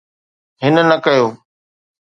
[0.63, 1.25] هن نه ڪيو